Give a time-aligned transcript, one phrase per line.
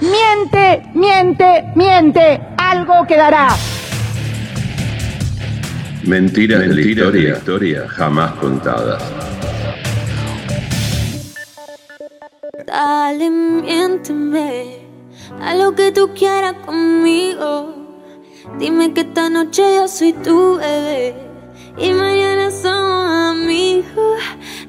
[0.00, 2.40] Miente, miente, miente.
[2.56, 3.48] Algo quedará.
[6.04, 9.02] Mentiras, de, la historia, jamás contadas.
[12.66, 14.80] Dale, miénteme,
[15.40, 17.74] a lo que tú quieras conmigo.
[18.58, 21.14] Dime que esta noche yo soy tu bebé
[21.78, 24.20] y mañana somos amigos,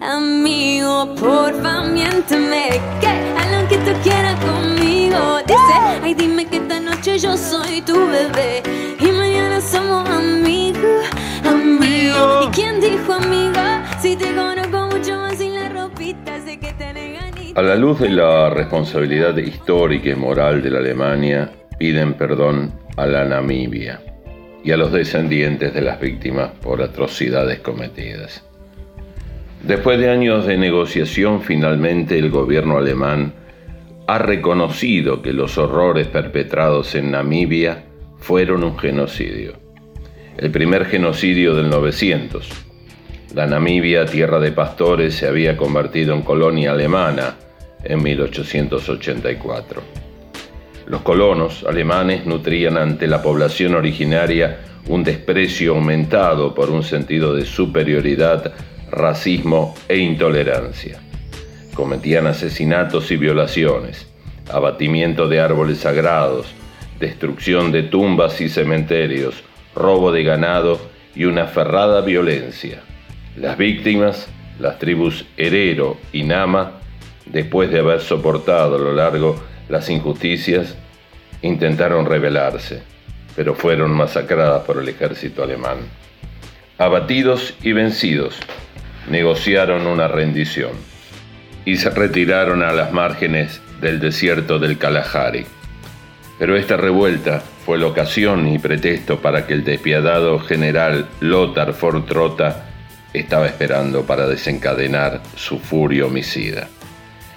[0.01, 1.19] amigos.
[1.19, 2.69] Porfa, miénteme,
[2.99, 5.39] que a lo que tú quieras conmigo.
[5.47, 8.63] Dice, ay, dime que esta noche yo soy tu bebé
[8.99, 11.05] y mañana somos amigos,
[11.43, 12.47] amigos.
[12.47, 13.61] ¿Y quién dijo amigo?
[14.01, 16.85] Si te conozco mucho más sin la ropita, sé que te
[17.55, 23.05] A la luz de la responsabilidad histórica y moral de la Alemania, piden perdón a
[23.05, 24.01] la Namibia
[24.63, 28.43] y a los descendientes de las víctimas por atrocidades cometidas.
[29.67, 33.33] Después de años de negociación, finalmente el gobierno alemán
[34.05, 37.85] ha reconocido que los horrores perpetrados en Namibia
[38.19, 39.53] fueron un genocidio.
[40.37, 42.47] El primer genocidio del 900.
[43.33, 47.35] La Namibia, tierra de pastores, se había convertido en colonia alemana
[47.83, 49.81] en 1884.
[50.85, 57.45] Los colonos alemanes nutrían ante la población originaria un desprecio aumentado por un sentido de
[57.45, 58.53] superioridad,
[58.95, 60.99] racismo e intolerancia.
[61.73, 64.07] Cometían asesinatos y violaciones,
[64.49, 66.47] abatimiento de árboles sagrados,
[66.99, 69.43] destrucción de tumbas y cementerios,
[69.75, 70.79] robo de ganado
[71.13, 72.81] y una ferrada violencia.
[73.35, 74.27] Las víctimas,
[74.59, 76.79] las tribus Herero y Nama,
[77.25, 79.35] después de haber soportado a lo largo
[79.67, 80.75] las injusticias,
[81.41, 82.81] intentaron rebelarse,
[83.35, 85.79] pero fueron masacradas por el ejército alemán.
[86.77, 88.37] Abatidos y vencidos,
[89.09, 90.71] negociaron una rendición
[91.65, 95.45] y se retiraron a las márgenes del desierto del Kalahari.
[96.37, 102.05] Pero esta revuelta fue la ocasión y pretexto para que el despiadado general Lothar von
[102.05, 102.65] Trotha
[103.13, 106.67] estaba esperando para desencadenar su furia homicida.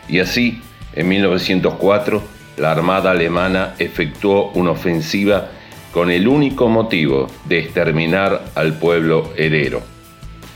[0.08, 0.60] Y así,
[0.94, 2.22] en 1904,
[2.56, 5.48] la Armada alemana efectuó una ofensiva
[5.92, 9.82] con el único motivo de exterminar al pueblo herero.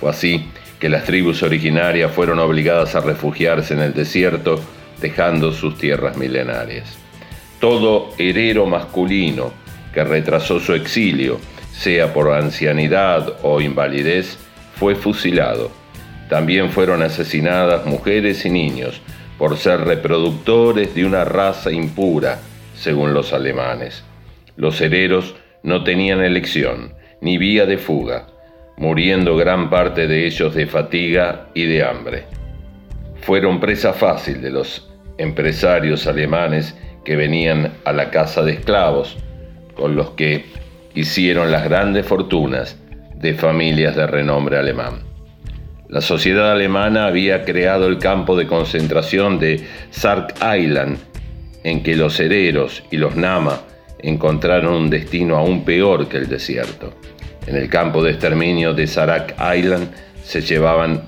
[0.00, 0.51] Fue así
[0.82, 4.60] que las tribus originarias fueron obligadas a refugiarse en el desierto,
[5.00, 6.98] dejando sus tierras milenarias.
[7.60, 9.52] Todo herero masculino
[9.94, 11.38] que retrasó su exilio,
[11.72, 14.36] sea por ancianidad o invalidez,
[14.74, 15.70] fue fusilado.
[16.28, 19.00] También fueron asesinadas mujeres y niños,
[19.38, 22.40] por ser reproductores de una raza impura,
[22.74, 24.02] según los alemanes.
[24.56, 28.26] Los hereros no tenían elección, ni vía de fuga,
[28.76, 32.24] muriendo gran parte de ellos de fatiga y de hambre.
[33.22, 39.16] Fueron presa fácil de los empresarios alemanes que venían a la casa de esclavos,
[39.74, 40.44] con los que
[40.94, 42.78] hicieron las grandes fortunas
[43.14, 45.00] de familias de renombre alemán.
[45.88, 50.98] La sociedad alemana había creado el campo de concentración de Sark Island,
[51.64, 53.60] en que los hereros y los Nama
[53.98, 56.92] encontraron un destino aún peor que el desierto.
[57.46, 59.90] En el campo de exterminio de Sarak Island
[60.24, 61.02] se llevaban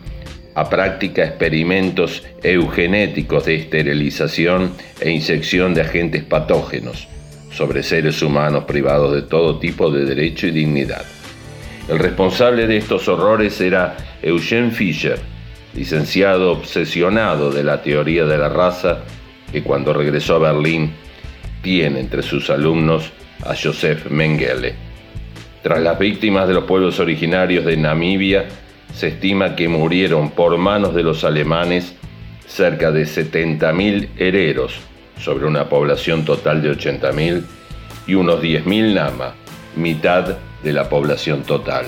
[0.55, 7.09] a práctica experimentos eugenéticos de esterilización e inyección de agentes patógenos
[7.51, 11.05] sobre seres humanos privados de todo tipo de derecho y dignidad.
[11.89, 15.19] El responsable de estos horrores era Eugene Fischer,
[15.75, 19.01] licenciado obsesionado de la teoría de la raza,
[19.53, 20.93] que cuando regresó a Berlín
[21.63, 23.13] tiene entre sus alumnos
[23.45, 24.84] a Joseph Mengele.
[25.65, 28.45] Tras las víctimas de los pueblos originarios de Namibia,
[28.93, 31.95] se estima que murieron por manos de los alemanes
[32.47, 34.79] cerca de 70.000 hereros
[35.19, 37.45] sobre una población total de 80.000
[38.07, 39.37] y unos 10.000 nama,
[39.75, 41.87] mitad de la población total.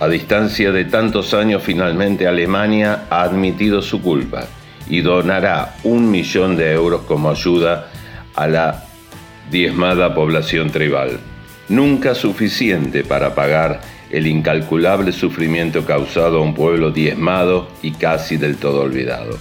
[0.00, 4.48] A distancia de tantos años, finalmente Alemania ha admitido su culpa
[4.90, 7.92] y donará un millón de euros como ayuda
[8.34, 8.84] a la
[9.48, 11.20] diezmada población tribal.
[11.68, 13.80] Nunca suficiente para pagar
[14.10, 19.38] el incalculable sufrimiento causado a un pueblo diezmado y casi del todo olvidado.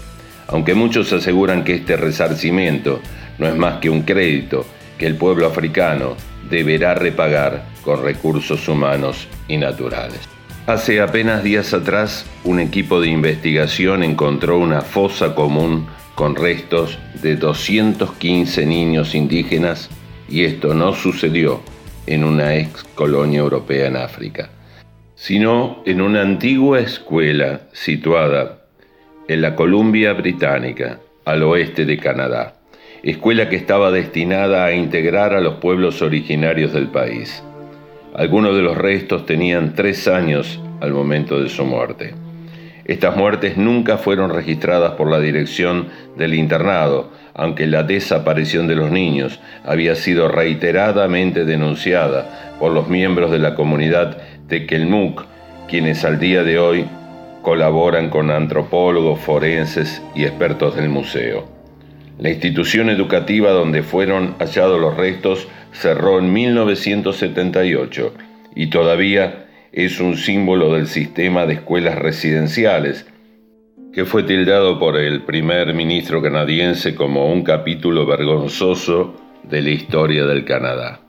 [0.47, 3.01] Aunque muchos aseguran que este resarcimiento
[3.37, 4.65] no es más que un crédito
[4.97, 6.15] que el pueblo africano
[6.49, 10.19] deberá repagar con recursos humanos y naturales.
[10.65, 17.35] Hace apenas días atrás, un equipo de investigación encontró una fosa común con restos de
[17.35, 19.89] 215 niños indígenas
[20.29, 21.61] y esto no sucedió
[22.07, 24.49] en una ex colonia europea en África,
[25.15, 28.59] sino en una antigua escuela situada
[29.27, 32.55] en la Columbia Británica, al oeste de Canadá,
[33.03, 37.41] escuela que estaba destinada a integrar a los pueblos originarios del país.
[38.13, 42.13] Algunos de los restos tenían tres años al momento de su muerte.
[42.85, 48.91] Estas muertes nunca fueron registradas por la dirección del internado, aunque la desaparición de los
[48.91, 55.25] niños había sido reiteradamente denunciada por los miembros de la comunidad de Kelmuk,
[55.67, 56.85] quienes al día de hoy
[57.41, 61.47] colaboran con antropólogos, forenses y expertos del museo.
[62.19, 68.13] La institución educativa donde fueron hallados los restos cerró en 1978
[68.55, 73.07] y todavía es un símbolo del sistema de escuelas residenciales,
[73.93, 79.13] que fue tildado por el primer ministro canadiense como un capítulo vergonzoso
[79.43, 81.01] de la historia del Canadá.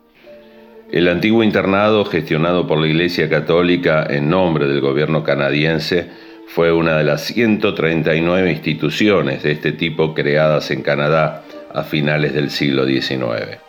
[0.92, 6.10] El antiguo internado, gestionado por la Iglesia Católica en nombre del gobierno canadiense,
[6.46, 11.42] fue una de las 139 instituciones de este tipo creadas en Canadá
[11.72, 13.60] a finales del siglo XIX.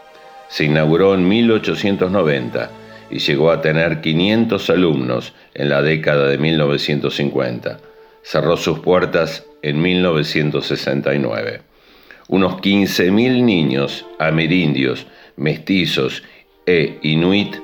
[0.49, 2.69] Se inauguró en 1890
[3.09, 7.94] y llegó a tener 500 alumnos en la década de 1950.
[8.27, 11.61] Cerró sus puertas en 1969.
[12.27, 15.05] Unos 15.000 niños amerindios,
[15.35, 16.23] mestizos
[16.65, 17.55] e inuit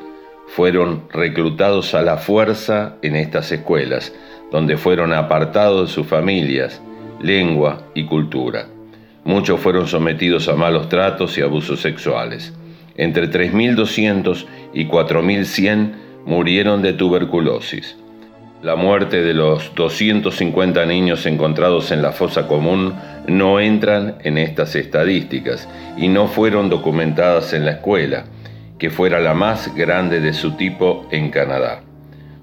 [0.46, 4.13] fueron reclutados a la fuerza en estas escuelas,
[4.52, 6.80] donde fueron apartados de sus familias,
[7.19, 8.68] lengua y cultura.
[9.24, 12.54] Muchos fueron sometidos a malos tratos y abusos sexuales.
[12.98, 15.94] Entre 3.200 y 4.100
[16.28, 17.98] murieron de tuberculosis.
[18.62, 22.94] La muerte de los 250 niños encontrados en la fosa común
[23.28, 25.68] no entran en estas estadísticas
[25.98, 28.25] y no fueron documentadas en la escuela,
[28.78, 31.81] que fuera la más grande de su tipo en Canadá.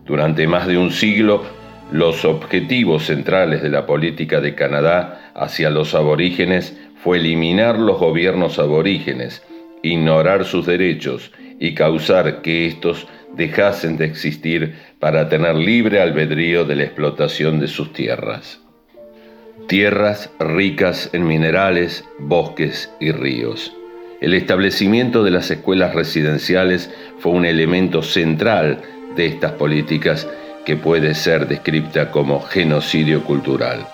[0.06, 1.44] Durante más de un siglo
[1.92, 8.58] los objetivos centrales de la política de Canadá hacia los aborígenes fue eliminar los gobiernos
[8.58, 9.44] aborígenes,
[9.84, 11.30] ignorar sus derechos
[11.60, 17.68] y causar que éstos dejasen de existir para tener libre albedrío de la explotación de
[17.68, 18.60] sus tierras.
[19.68, 23.72] Tierras ricas en minerales, bosques y ríos.
[24.20, 28.80] El establecimiento de las escuelas residenciales fue un elemento central
[29.14, 30.26] de estas políticas
[30.64, 33.86] que puede ser descrita como genocidio cultural.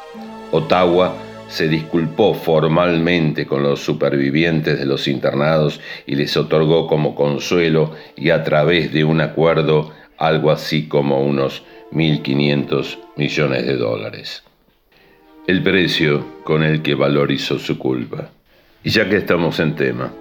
[0.50, 1.14] Ottawa
[1.54, 8.30] se disculpó formalmente con los supervivientes de los internados y les otorgó como consuelo y
[8.30, 11.62] a través de un acuerdo algo así como unos
[11.92, 14.42] 1.500 millones de dólares.
[15.46, 18.30] El precio con el que valorizó su culpa.
[18.82, 20.12] Y ya que estamos en tema,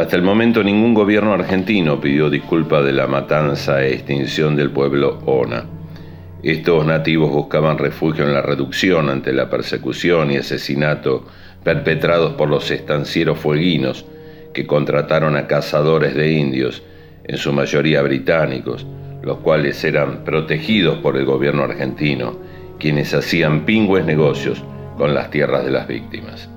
[0.00, 5.20] hasta el momento ningún gobierno argentino pidió disculpa de la matanza e extinción del pueblo
[5.24, 5.81] Ona.
[6.42, 11.24] Estos nativos buscaban refugio en la reducción ante la persecución y asesinato
[11.62, 14.04] perpetrados por los estancieros fueguinos
[14.52, 16.82] que contrataron a cazadores de indios,
[17.24, 18.84] en su mayoría británicos,
[19.22, 22.36] los cuales eran protegidos por el gobierno argentino,
[22.80, 24.64] quienes hacían pingües negocios
[24.98, 26.50] con las tierras de las víctimas.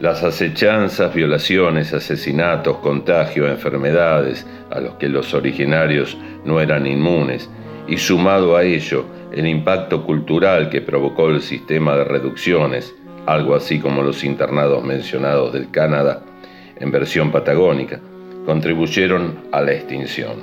[0.00, 7.48] Las acechanzas, violaciones, asesinatos, contagios, enfermedades a los que los originarios no eran inmunes,
[7.92, 9.04] y sumado a ello
[9.34, 12.94] el impacto cultural que provocó el sistema de reducciones,
[13.26, 16.22] algo así como los internados mencionados del Canadá,
[16.80, 18.00] en versión patagónica,
[18.46, 20.38] contribuyeron a la extinción.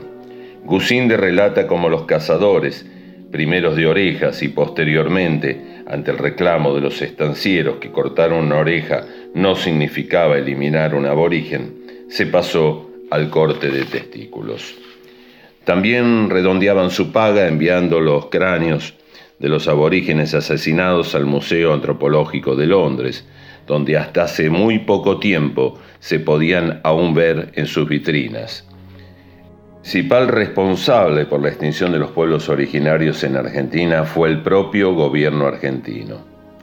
[0.63, 2.85] Gusinde relata como los cazadores,
[3.31, 9.07] primeros de orejas y posteriormente ante el reclamo de los estancieros que cortar una oreja
[9.33, 14.88] no significaba eliminar un aborigen, se pasó al corte de testículos.
[15.65, 18.95] También redondeaban su paga enviando los cráneos
[19.39, 23.25] de los aborígenes asesinados al Museo Antropológico de Londres,
[23.67, 28.65] donde hasta hace muy poco tiempo se podían aún ver en sus vitrinas.
[29.81, 35.47] Principal responsable por la extinción de los pueblos originarios en Argentina fue el propio gobierno
[35.47, 36.17] argentino,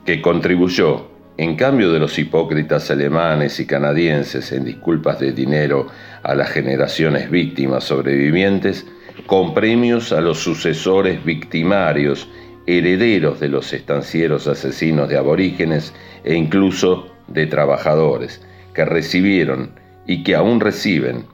[0.04, 5.88] que contribuyó, en cambio de los hipócritas alemanes y canadienses en disculpas de dinero
[6.22, 8.86] a las generaciones víctimas sobrevivientes,
[9.26, 12.28] con premios a los sucesores victimarios,
[12.66, 15.92] herederos de los estancieros asesinos de aborígenes
[16.24, 18.42] e incluso de trabajadores,
[18.74, 19.72] que recibieron
[20.06, 21.26] y que aún reciben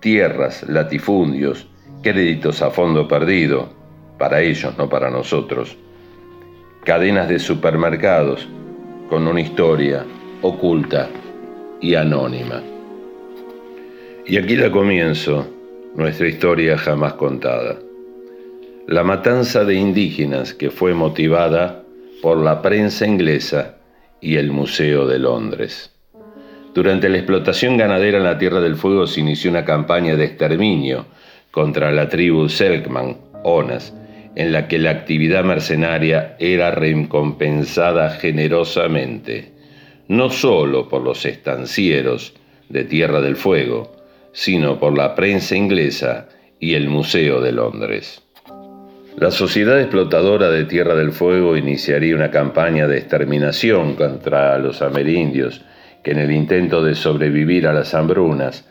[0.00, 1.68] tierras, latifundios,
[2.02, 3.72] créditos a fondo perdido,
[4.18, 5.76] para ellos, no para nosotros,
[6.84, 8.48] cadenas de supermercados
[9.08, 10.04] con una historia
[10.42, 11.08] oculta
[11.80, 12.62] y anónima.
[14.26, 15.46] Y aquí la comienzo,
[15.94, 17.78] nuestra historia jamás contada.
[18.86, 21.82] La matanza de indígenas que fue motivada
[22.22, 23.76] por la prensa inglesa
[24.20, 25.90] y el Museo de Londres.
[26.74, 31.06] Durante la explotación ganadera en la Tierra del Fuego se inició una campaña de exterminio
[31.50, 33.92] contra la tribu Selkman, Onas,
[34.34, 39.52] en la que la actividad mercenaria era recompensada generosamente,
[40.08, 42.34] no solo por los estancieros
[42.68, 43.92] de Tierra del Fuego,
[44.32, 48.22] sino por la prensa inglesa y el Museo de Londres.
[49.16, 55.62] La sociedad explotadora de Tierra del Fuego iniciaría una campaña de exterminación contra los amerindios
[56.02, 58.66] que en el intento de sobrevivir a las hambrunas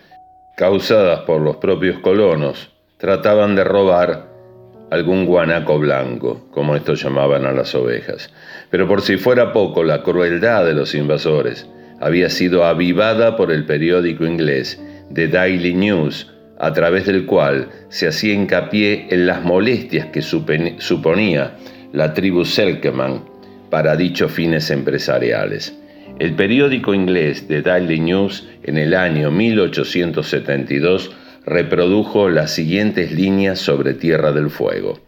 [0.58, 4.31] causadas por los propios colonos trataban de robar
[4.92, 8.30] algún guanaco blanco, como estos llamaban a las ovejas.
[8.70, 11.66] Pero por si fuera poco, la crueldad de los invasores
[12.02, 14.82] había sido avivada por el periódico inglés
[15.14, 16.30] The Daily News,
[16.60, 21.56] a través del cual se hacía hincapié en las molestias que suponía
[21.94, 23.24] la tribu Selkman
[23.70, 25.74] para dichos fines empresariales.
[26.20, 31.12] El periódico inglés The Daily News en el año 1872
[31.46, 35.00] reprodujo las siguientes líneas sobre Tierra del Fuego.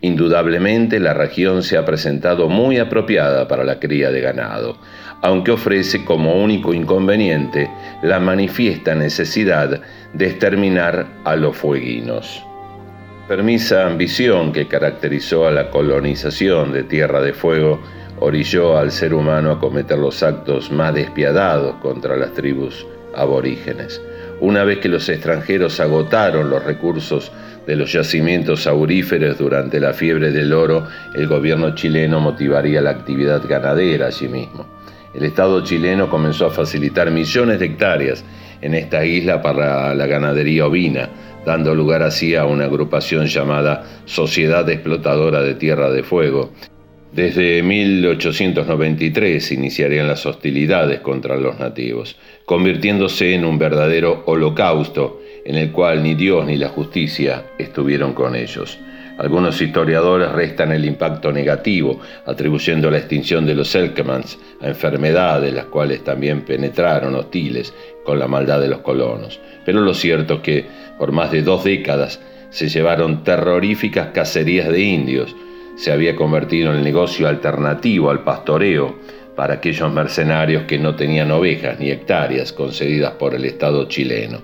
[0.00, 4.78] Indudablemente la región se ha presentado muy apropiada para la cría de ganado,
[5.22, 7.70] aunque ofrece como único inconveniente
[8.02, 9.80] la manifiesta necesidad
[10.12, 12.44] de exterminar a los fueguinos.
[13.26, 17.80] Permisa ambición que caracterizó a la colonización de Tierra de Fuego
[18.20, 24.00] orilló al ser humano a cometer los actos más despiadados contra las tribus aborígenes.
[24.40, 27.30] Una vez que los extranjeros agotaron los recursos
[27.66, 33.42] de los yacimientos auríferos durante la fiebre del oro, el gobierno chileno motivaría la actividad
[33.48, 34.66] ganadera allí mismo.
[35.14, 38.24] El Estado chileno comenzó a facilitar millones de hectáreas
[38.60, 41.08] en esta isla para la ganadería ovina,
[41.46, 46.50] dando lugar así a una agrupación llamada Sociedad Explotadora de Tierra de Fuego,
[47.14, 55.70] desde 1893 iniciarían las hostilidades contra los nativos, convirtiéndose en un verdadero holocausto en el
[55.70, 58.80] cual ni Dios ni la justicia estuvieron con ellos.
[59.16, 65.66] Algunos historiadores restan el impacto negativo, atribuyendo la extinción de los Selkmans a enfermedades, las
[65.66, 67.72] cuales también penetraron hostiles
[68.04, 69.38] con la maldad de los colonos.
[69.64, 70.64] Pero lo cierto es que
[70.98, 75.36] por más de dos décadas se llevaron terroríficas cacerías de indios,
[75.76, 78.96] se había convertido en el negocio alternativo al pastoreo
[79.34, 84.42] para aquellos mercenarios que no tenían ovejas ni hectáreas concedidas por el Estado chileno.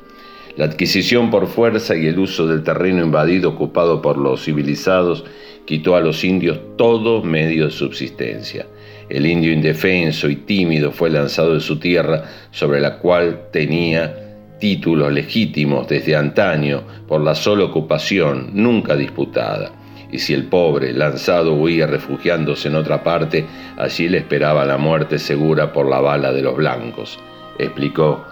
[0.57, 5.25] La adquisición por fuerza y el uso del terreno invadido ocupado por los civilizados
[5.65, 8.67] quitó a los indios todo medio de subsistencia.
[9.09, 14.17] El indio indefenso y tímido fue lanzado de su tierra sobre la cual tenía
[14.59, 19.80] títulos legítimos desde antaño por la sola ocupación, nunca disputada
[20.13, 25.19] y si el pobre, lanzado, huía refugiándose en otra parte, allí le esperaba la muerte
[25.19, 27.19] segura por la bala de los blancos,
[27.59, 28.25] explicó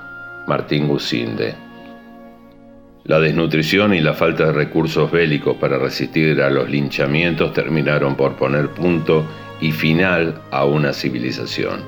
[0.47, 1.55] Martín Gusinde.
[3.05, 8.37] La desnutrición y la falta de recursos bélicos para resistir a los linchamientos terminaron por
[8.37, 9.25] poner punto
[9.61, 11.81] y final a una civilización.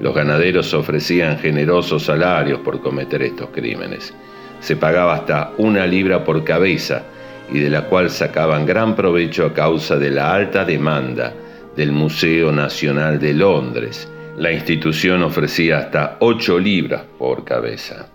[0.00, 4.14] Los ganaderos ofrecían generosos salarios por cometer estos crímenes.
[4.60, 7.04] Se pagaba hasta una libra por cabeza,
[7.52, 11.32] y de la cual sacaban gran provecho a causa de la alta demanda
[11.76, 14.08] del Museo Nacional de Londres.
[14.36, 18.08] La institución ofrecía hasta 8 libras por cabeza.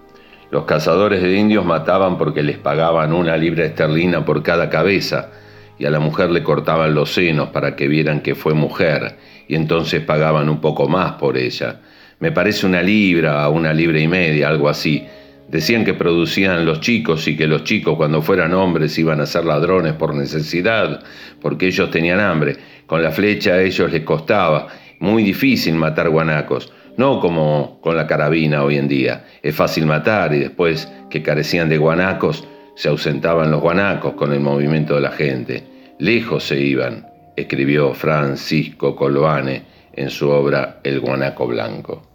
[0.52, 5.30] Los cazadores de indios mataban porque les pagaban una libra esterlina por cada cabeza
[5.78, 9.16] y a la mujer le cortaban los senos para que vieran que fue mujer
[9.48, 11.80] y entonces pagaban un poco más por ella.
[12.20, 15.08] Me parece una libra, una libra y media, algo así,
[15.50, 19.46] Decían que producían los chicos y que los chicos cuando fueran hombres iban a ser
[19.46, 21.02] ladrones por necesidad,
[21.42, 22.58] porque ellos tenían hambre.
[22.86, 24.68] Con la flecha a ellos les costaba.
[25.00, 29.26] Muy difícil matar guanacos, no como con la carabina hoy en día.
[29.42, 34.42] Es fácil matar y después que carecían de guanacos, se ausentaban los guanacos con el
[34.42, 35.64] movimiento de la gente.
[35.98, 39.64] Lejos se iban, escribió Francisco Coloane
[39.94, 42.09] en su obra El guanaco blanco.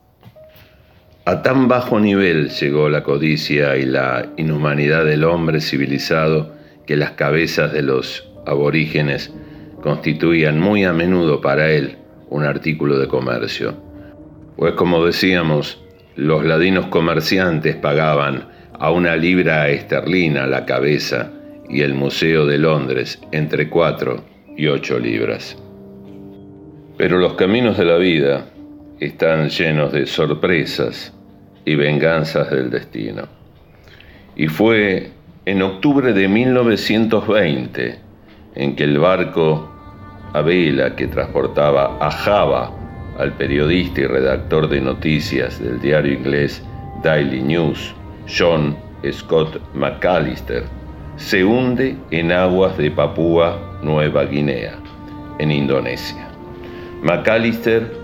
[1.26, 6.52] A tan bajo nivel llegó la codicia y la inhumanidad del hombre civilizado
[6.86, 9.32] que las cabezas de los aborígenes
[9.80, 11.96] constituían muy a menudo para él
[12.28, 13.74] un artículo de comercio.
[14.56, 15.82] Pues como decíamos,
[16.14, 21.30] los ladinos comerciantes pagaban a una libra esterlina la cabeza
[21.70, 24.22] y el Museo de Londres entre cuatro
[24.58, 25.56] y ocho libras.
[26.98, 28.44] Pero los caminos de la vida
[29.06, 31.12] están llenos de sorpresas
[31.64, 33.22] y venganzas del destino.
[34.36, 35.10] Y fue
[35.46, 37.98] en octubre de 1920
[38.54, 39.70] en que el barco
[40.32, 42.70] a vela que transportaba a Java
[43.18, 46.62] al periodista y redactor de noticias del diario inglés
[47.02, 47.94] Daily News,
[48.26, 48.76] John
[49.12, 50.64] Scott McAllister,
[51.16, 54.74] se hunde en aguas de Papúa Nueva Guinea,
[55.38, 56.26] en Indonesia.
[57.02, 58.03] McAllister,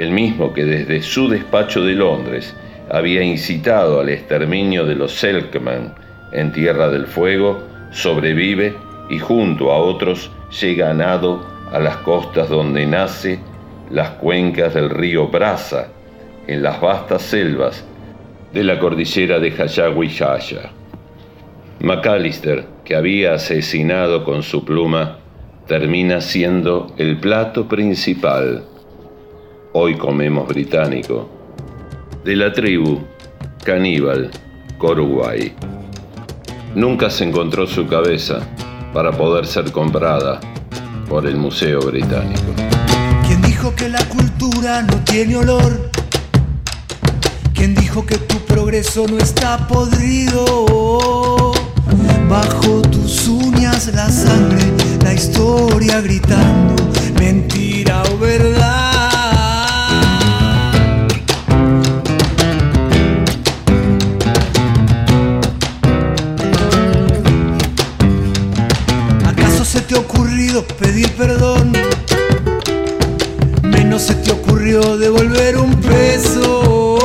[0.00, 2.56] el mismo que desde su despacho de Londres
[2.90, 5.94] había incitado al exterminio de los Selkman
[6.32, 8.74] en Tierra del Fuego, sobrevive
[9.10, 13.40] y junto a otros llega a nado a las costas donde nace
[13.90, 15.88] las cuencas del río Brasa,
[16.46, 17.84] en las vastas selvas
[18.54, 20.70] de la cordillera de Hayagüiyaya.
[21.80, 25.18] McAllister, que había asesinado con su pluma,
[25.66, 28.64] termina siendo el plato principal,
[29.72, 31.28] hoy comemos británico,
[32.24, 33.00] de la tribu
[33.64, 34.30] caníbal
[34.78, 35.54] Coruguay.
[36.74, 38.40] Nunca se encontró su cabeza
[38.92, 40.40] para poder ser comprada
[41.08, 42.52] por el Museo Británico.
[43.26, 45.90] ¿Quién dijo que la cultura no tiene olor?
[47.54, 51.52] ¿Quién dijo que tu progreso no está podrido?
[52.28, 54.62] Bajo tus uñas la sangre,
[55.02, 56.76] la historia gritando,
[57.18, 58.89] mentira o verdad.
[69.90, 71.72] Te ha ocurrido pedir perdón?
[73.64, 76.96] Menos se te ocurrió devolver un peso.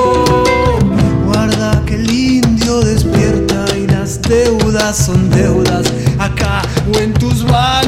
[1.25, 6.61] Guarda que el indio despierta y las deudas son deudas acá
[6.93, 7.84] o en tus bancos